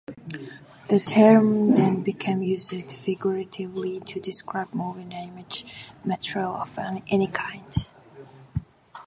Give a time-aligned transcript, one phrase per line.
[0.87, 7.85] The term then became used figuratively to describe moving image material of any kind.